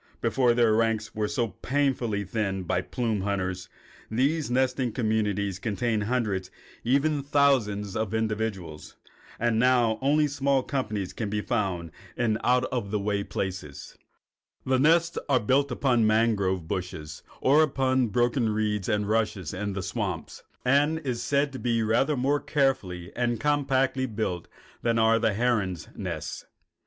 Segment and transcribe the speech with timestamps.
[0.19, 3.69] Before their ranks were so painfully thinned by the plume hunters,
[4.09, 6.55] these nesting communities contained hundreds and
[6.91, 8.95] even thousands of individuals.
[9.37, 13.95] But now only small companies can be found in out of the way places.
[14.65, 19.53] The nest is built upon the mangrove bushes or upon the broken reeds and rushes
[19.53, 24.47] in the swamps, and is said to be rather more carefully and compactly built
[24.81, 26.43] than are the herons' nests.